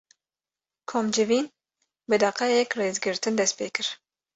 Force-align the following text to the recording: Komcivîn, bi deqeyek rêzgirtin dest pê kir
Komcivîn, 0.89 1.45
bi 2.09 2.15
deqeyek 2.21 2.69
rêzgirtin 2.79 3.33
dest 3.39 3.53
pê 3.59 3.67
kir 3.75 3.87